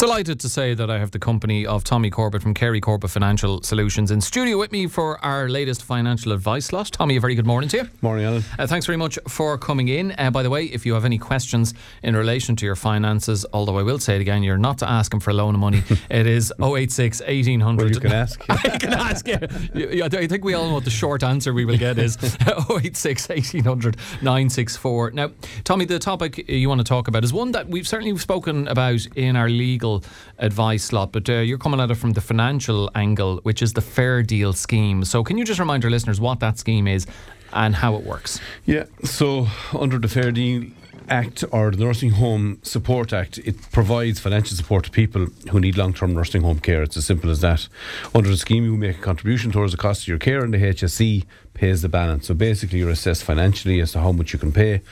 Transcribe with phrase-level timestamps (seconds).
[0.00, 3.60] Delighted to say that I have the company of Tommy Corbett from Carey Corbett Financial
[3.62, 6.86] Solutions in studio with me for our latest financial advice slot.
[6.90, 7.88] Tommy, a very good morning to you.
[8.00, 8.42] Morning, Alan.
[8.58, 10.14] Uh, thanks very much for coming in.
[10.16, 13.76] Uh, by the way, if you have any questions in relation to your finances, although
[13.76, 15.82] I will say it again, you're not to ask him for a loan of money.
[16.10, 17.82] it is 086 1800.
[17.82, 18.42] Well, you can ask.
[18.48, 19.28] I can ask.
[19.28, 22.16] Yeah, I think we all know what the short answer we will get is
[22.70, 25.10] 086 1800 964.
[25.10, 25.30] Now,
[25.64, 29.06] Tommy, the topic you want to talk about is one that we've certainly spoken about
[29.14, 29.89] in our legal
[30.38, 33.80] advice slot, but uh, you're coming at it from the financial angle, which is the
[33.80, 35.04] Fair Deal scheme.
[35.04, 37.06] So, can you just remind our listeners what that scheme is
[37.52, 38.40] and how it works?
[38.66, 39.46] Yeah, so
[39.78, 40.64] under the Fair Deal
[41.08, 45.76] Act or the Nursing Home Support Act, it provides financial support to people who need
[45.76, 46.82] long term nursing home care.
[46.82, 47.68] It's as simple as that.
[48.14, 50.58] Under the scheme, you make a contribution towards the cost of your care, and the
[50.58, 52.28] HSE pays the balance.
[52.28, 54.82] So basically, you're assessed financially as to how much you can pay,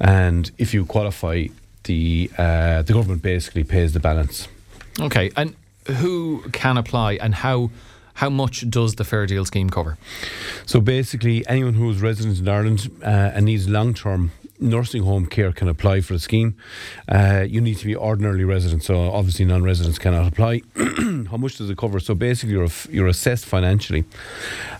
[0.00, 1.46] and if you qualify,
[1.84, 4.48] the uh, the government basically pays the balance.
[5.00, 5.54] Okay, and
[5.86, 7.70] who can apply and how?
[8.18, 9.98] How much does the Fair Deal scheme cover?
[10.66, 15.26] So basically, anyone who is resident in Ireland uh, and needs long term nursing home
[15.26, 16.56] care can apply for the scheme.
[17.08, 20.62] Uh, you need to be ordinarily resident, so obviously non residents cannot apply.
[20.76, 22.00] How much does it cover?
[22.00, 24.04] So basically, you're, you're assessed financially.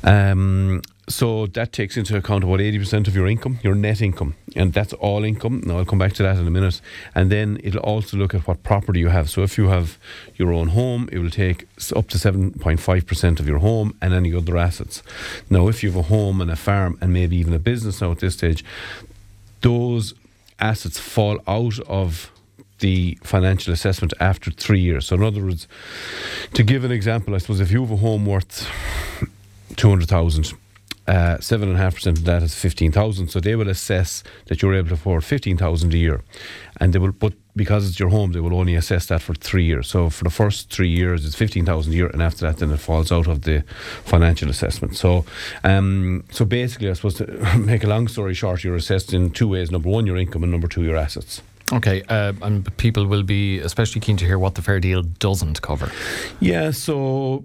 [0.02, 4.72] Um, so that takes into account about 80% of your income, your net income, and
[4.72, 5.62] that's all income.
[5.66, 6.80] Now I'll come back to that in a minute.
[7.14, 9.28] And then it'll also look at what property you have.
[9.28, 9.98] So if you have
[10.36, 14.56] your own home, it will take up to 7.5% of your home and any other
[14.56, 15.02] assets.
[15.50, 18.10] Now, if you have a home and a farm and maybe even a business now
[18.12, 18.64] at this stage,
[19.60, 20.14] those
[20.58, 22.30] assets fall out of
[22.78, 25.06] the financial assessment after three years.
[25.06, 25.68] So, in other words,
[26.54, 28.68] to give an example, I suppose if you have a home worth
[29.76, 30.54] 200,000
[31.06, 33.28] uh, seven and a half percent of that is fifteen thousand.
[33.28, 36.22] So they will assess that you're able to afford fifteen thousand a year,
[36.80, 37.12] and they will.
[37.12, 39.88] But because it's your home, they will only assess that for three years.
[39.88, 42.70] So for the first three years, it's fifteen thousand a year, and after that, then
[42.70, 43.64] it falls out of the
[44.04, 44.96] financial assessment.
[44.96, 45.24] So,
[45.62, 47.26] um, so basically, I suppose to
[47.58, 50.52] make a long story short, you're assessed in two ways: number one, your income, and
[50.52, 51.42] number two, your assets.
[51.72, 55.62] Okay, uh, and people will be especially keen to hear what the Fair Deal doesn't
[55.62, 55.90] cover.
[56.38, 57.44] Yeah, so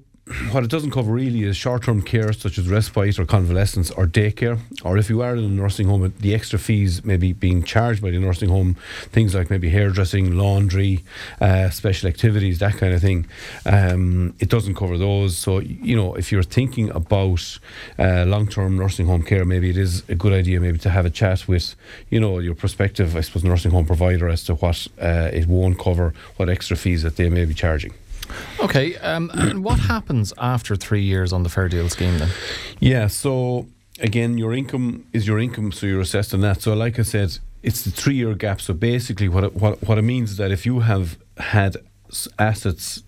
[0.52, 4.06] what it doesn't cover really is short term care such as respite or convalescence or
[4.06, 4.60] daycare.
[4.84, 8.12] Or if you are in a nursing home, the extra fees maybe being charged by
[8.12, 8.76] the nursing home,
[9.12, 11.04] things like maybe hairdressing, laundry,
[11.42, 13.26] uh, special activities, that kind of thing.
[13.66, 15.36] Um, it doesn't cover those.
[15.36, 17.60] So, you know, if you're thinking about
[17.98, 21.06] uh, long term nursing home care, maybe it is a good idea maybe to have
[21.06, 21.76] a chat with,
[22.10, 25.80] you know, your prospective, I suppose, nursing home provider as to what uh, it won't
[25.80, 27.94] cover, what extra fees that they may be charging.
[28.60, 32.30] Okay, um, and what happens after three years on the Fair Deal scheme then?
[32.80, 33.68] Yeah, so
[34.00, 36.62] again, your income is your income, so you're assessed on that.
[36.62, 38.62] So, like I said, it's the three year gap.
[38.62, 41.78] So, basically, what it, what, what it means is that if you have had
[42.38, 43.04] assets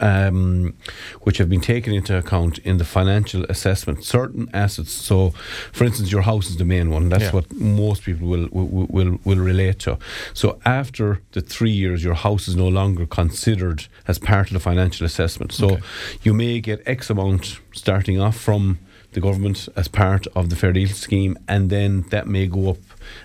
[0.00, 0.74] um,
[1.22, 4.04] which have been taken into account in the financial assessment.
[4.04, 5.30] Certain assets, so
[5.72, 7.08] for instance, your house is the main one.
[7.08, 7.32] That's yeah.
[7.32, 9.98] what most people will, will will will relate to.
[10.34, 14.60] So after the three years, your house is no longer considered as part of the
[14.60, 15.52] financial assessment.
[15.52, 15.82] So okay.
[16.22, 18.78] you may get X amount starting off from
[19.16, 22.78] the government as part of the fair deal scheme, and then that may go up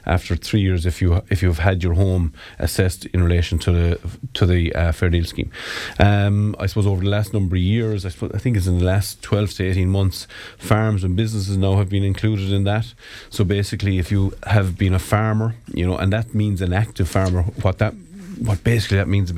[0.06, 4.00] after three years if you if you've had your home assessed in relation to the
[4.34, 5.51] to the uh, fair deal scheme.
[6.00, 8.80] Um, I suppose over the last number of years, I suppose I think it's in
[8.80, 12.94] the last twelve to eighteen months, farms and businesses now have been included in that.
[13.30, 17.09] So basically, if you have been a farmer, you know, and that means an active
[17.09, 17.94] farmer, what that
[18.40, 19.31] what basically that means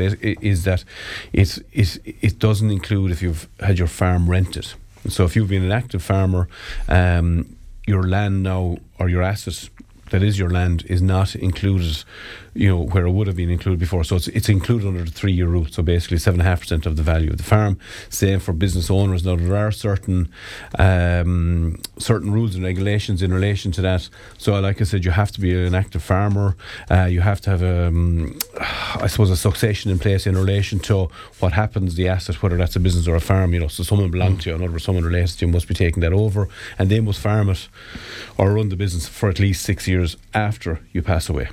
[0.54, 0.86] is that
[1.34, 4.74] it, it, it doesn't include if you've had your farm rented.
[5.10, 6.48] So if you've been an active farmer,
[6.88, 7.56] um,
[7.86, 9.70] your land now or your assets
[10.14, 12.04] that is your land is not included,
[12.54, 14.04] you know, where it would have been included before.
[14.04, 15.66] So it's, it's included under the three year rule.
[15.70, 17.80] So basically, seven and a half percent of the value of the farm.
[18.10, 19.26] Same for business owners.
[19.26, 20.30] Now there are certain
[20.78, 24.10] um, certain rules and regulations in relation to that.
[24.38, 26.56] So like I said, you have to be an active farmer.
[26.90, 31.10] Uh, you have to have, um, I suppose, a succession in place in relation to
[31.40, 33.54] what happens the asset, whether that's a business or a farm.
[33.54, 35.68] You know, so someone belongs to you, in other words, someone related to you must
[35.68, 37.68] be taking that over, and they must farm it
[38.38, 41.50] or run the business for at least six years after you pass away.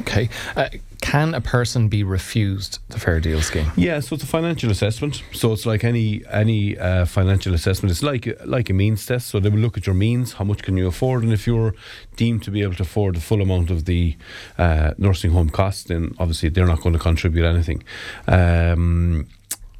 [0.00, 0.28] Okay.
[0.56, 0.68] Uh,
[1.00, 3.70] can a person be refused the fair deal scheme?
[3.76, 5.22] Yeah, so it's a financial assessment.
[5.32, 7.92] So it's like any any uh, financial assessment.
[7.92, 9.28] It's like like a means test.
[9.28, 11.74] So they will look at your means, how much can you afford, and if you're
[12.16, 14.16] deemed to be able to afford the full amount of the
[14.58, 17.84] uh, nursing home costs, then obviously they're not going to contribute anything.
[18.26, 19.28] Um,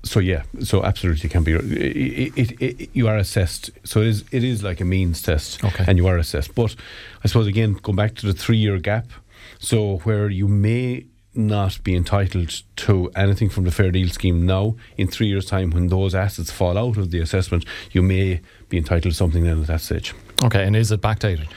[0.05, 1.53] so yeah, so absolutely can be.
[1.55, 3.70] It, it, it, you are assessed.
[3.85, 4.25] So it is.
[4.31, 5.85] It is like a means test, okay.
[5.88, 6.55] and you are assessed.
[6.55, 6.76] But
[7.25, 9.09] I suppose again, going back to the three-year gap.
[9.58, 11.06] So where you may
[11.38, 14.75] not be entitled to anything from the fair deal scheme now.
[14.96, 18.76] In three years' time, when those assets fall out of the assessment, you may be
[18.76, 20.14] entitled to something then at that stage.
[20.43, 21.49] Okay, and is it backdated?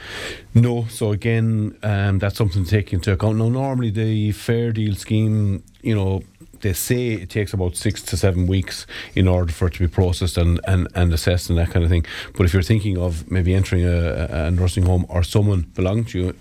[0.54, 0.86] No.
[0.88, 3.38] So again, um, that's something to take into account.
[3.38, 6.22] Now, normally the fair deal scheme, you know,
[6.60, 8.86] they say it takes about six to seven weeks
[9.16, 11.90] in order for it to be processed and, and, and assessed and that kind of
[11.90, 12.06] thing.
[12.36, 16.18] But if you're thinking of maybe entering a, a nursing home or someone belonging to
[16.18, 16.34] you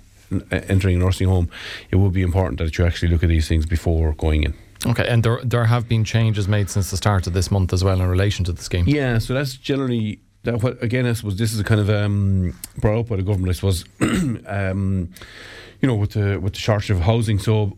[0.52, 1.50] entering a nursing home,
[1.90, 4.54] it would be important that you actually look at these things before going in.
[4.86, 7.84] Okay, and there there have been changes made since the start of this month as
[7.84, 8.86] well in relation to the scheme.
[8.88, 10.64] Yeah, so that's generally that.
[10.64, 11.06] What again?
[11.06, 13.50] I suppose this is a kind of um, brought up by the government.
[13.50, 13.86] I suppose,
[14.48, 15.14] um,
[15.82, 17.38] you know, with the with the shortage of housing.
[17.38, 17.78] So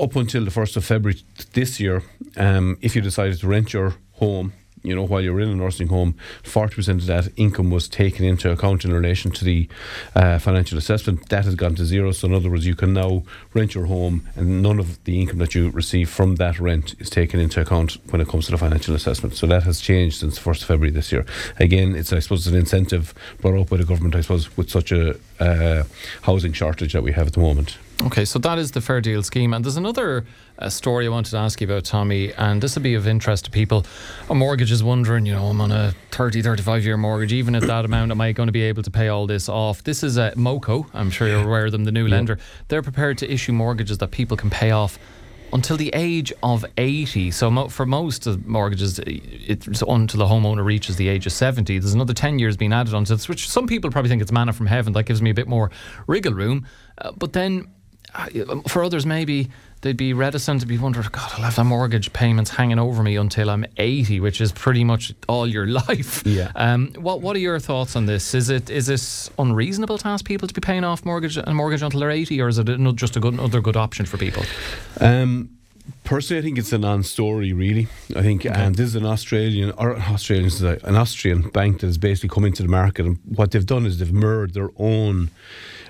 [0.00, 1.20] up until the first of February
[1.54, 2.04] this year,
[2.36, 4.52] um, if you decided to rent your home
[4.82, 8.50] you know, while you're in a nursing home, 40% of that income was taken into
[8.50, 9.68] account in relation to the
[10.14, 11.28] uh, financial assessment.
[11.28, 12.12] That has gone to zero.
[12.12, 13.22] So, in other words, you can now
[13.54, 17.10] rent your home and none of the income that you receive from that rent is
[17.10, 19.34] taken into account when it comes to the financial assessment.
[19.36, 21.24] So, that has changed since 1st of February this year.
[21.58, 24.92] Again, it's, I suppose, an incentive brought up by the government, I suppose, with such
[24.92, 25.84] a uh,
[26.22, 27.78] housing shortage that we have at the moment.
[28.00, 29.52] Okay, so that is the fair deal scheme.
[29.52, 30.24] And there's another
[30.58, 33.46] uh, story I wanted to ask you about, Tommy, and this will be of interest
[33.46, 33.84] to people.
[34.30, 37.32] A mortgage is wondering, you know, I'm on a 30, 35 year mortgage.
[37.32, 39.82] Even at that amount, am I going to be able to pay all this off?
[39.82, 40.88] This is a uh, MoCo.
[40.94, 42.14] I'm sure you're aware of them, the new yeah.
[42.14, 42.38] lender.
[42.68, 44.96] They're prepared to issue mortgages that people can pay off
[45.52, 47.32] until the age of 80.
[47.32, 51.78] So mo- for most of mortgages, it's until the homeowner reaches the age of 70.
[51.78, 54.52] There's another 10 years being added onto this, which some people probably think it's manna
[54.52, 54.92] from heaven.
[54.92, 55.70] That gives me a bit more
[56.06, 56.66] wriggle room.
[56.98, 57.66] Uh, but then
[58.68, 59.50] for others, maybe
[59.82, 63.16] they'd be reticent to be wondering, God, I'll have the mortgage payments hanging over me
[63.16, 66.22] until I'm 80, which is pretty much all your life.
[66.26, 66.52] Yeah.
[66.54, 68.34] Um, what What are your thoughts on this?
[68.34, 71.82] Is it is it unreasonable to ask people to be paying off mortgage and mortgage
[71.82, 74.42] until they're 80, or is it just a good, another good option for people?
[75.00, 75.50] Um,
[76.04, 77.52] personally, I think it's a non-story.
[77.52, 78.54] Really, I think, okay.
[78.54, 80.50] and this is an Australian or Australian,
[80.84, 83.98] an Austrian bank that has basically come into the market, and what they've done is
[83.98, 85.30] they've merged their own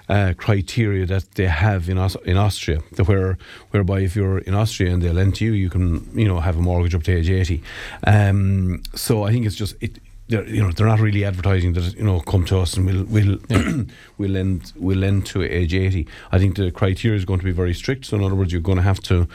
[0.08, 3.38] uh, criteria that they have in Aus- in Austria, where
[3.70, 6.56] whereby if you're in Austria and they lend to you, you can you know have
[6.56, 7.62] a mortgage up to age eighty.
[8.06, 9.98] Um, so I think it's just it.
[10.30, 13.04] They're, you know they're not really advertising that you know come to us and we'll
[13.04, 13.84] we'll yeah.
[14.18, 16.06] we'll lend we'll lend to age eighty.
[16.32, 18.04] I think the criteria is going to be very strict.
[18.04, 19.26] So in other words, you're going to have to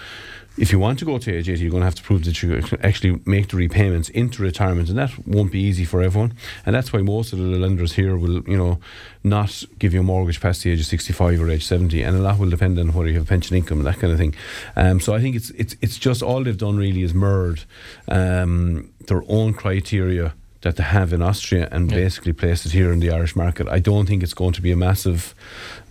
[0.56, 2.44] if you want to go to age 80, you're going to have to prove that
[2.44, 6.34] you actually make the repayments into retirement, and that won't be easy for everyone.
[6.66, 8.80] And that's why most of the lenders here will, you know,
[9.24, 12.20] not give you a mortgage past the age of 65 or age 70, and a
[12.20, 14.36] lot will depend on whether you have pension income and that kind of thing.
[14.76, 17.68] Um, so I think it's it's it's just all they've done really is merge
[18.08, 21.98] um, their own criteria that they have in Austria and yeah.
[21.98, 23.68] basically place it here in the Irish market.
[23.68, 25.36] I don't think it's going to be a massive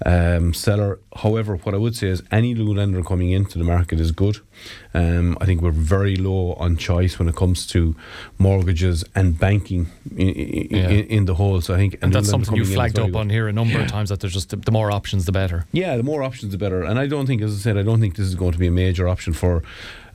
[0.05, 0.99] um, seller.
[1.17, 4.39] However, what I would say is any new lender coming into the market is good.
[4.95, 7.95] Um, I think we're very low on choice when it comes to
[8.39, 10.29] mortgages and banking in,
[10.71, 10.89] yeah.
[10.89, 11.61] in, in the whole.
[11.61, 13.17] So I think and that's something you flagged up good.
[13.17, 13.85] on here a number yeah.
[13.85, 15.67] of times that there's just the, the, more options the better.
[15.73, 16.83] Yeah, the more options the better.
[16.83, 18.69] And I don't think, as I said, I don't think this is going to be
[18.69, 19.63] a major option for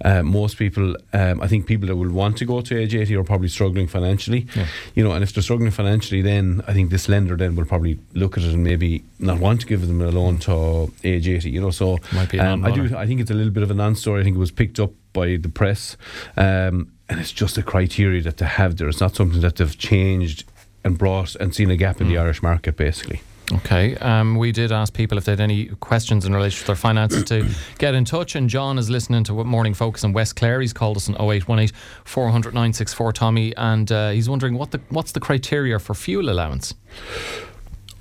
[0.04, 3.16] uh, most people, um, I think people that will want to go to age 80
[3.16, 4.48] are probably struggling financially.
[4.56, 4.68] Yeah.
[4.96, 8.00] You know, and if they're struggling financially, then I think this lender then will probably
[8.14, 11.50] look at it and maybe not want to give them a loan to age 80.
[11.50, 12.00] You know, so
[12.40, 12.96] um, I do.
[12.96, 14.22] I think it's a little bit of a non-story.
[14.22, 15.98] I think it was picked up by the press,
[16.36, 18.88] um, and it's just a criteria that they have there.
[18.88, 20.44] It's not something that they've changed
[20.84, 22.12] and brought and seen a gap in mm.
[22.12, 23.22] the Irish market, basically.
[23.54, 23.96] Okay.
[23.98, 27.24] Um, we did ask people if they had any questions in relation to their finances
[27.26, 28.36] to get in touch.
[28.36, 30.60] And John is listening to Morning Focus in West Clare.
[30.60, 31.70] He's called us on 0818
[32.04, 33.56] 400 964 Tommy.
[33.56, 36.74] And uh, he's wondering what the what's the criteria for fuel allowance?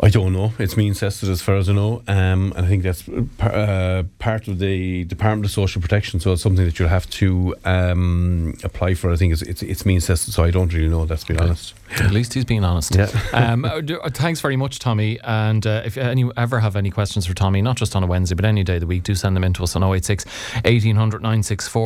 [0.01, 0.53] I don't know.
[0.59, 4.47] It's means tested as far as I know, um, and I think that's uh, part
[4.47, 6.21] of the Department of Social Protection.
[6.21, 9.11] So it's something that you'll have to um, apply for.
[9.11, 10.35] I think it's, it's, it's means tested.
[10.35, 11.07] So I don't really know.
[11.07, 11.49] That's being okay.
[11.49, 11.75] honest.
[11.93, 12.95] At least he's being honest.
[12.95, 13.09] Yeah.
[13.33, 15.19] um, uh, uh, thanks very much, Tommy.
[15.25, 18.35] And uh, if you ever have any questions for Tommy, not just on a Wednesday,
[18.35, 20.27] but any day of the week, do send them in to us on 086
[20.65, 21.83] 1800 964.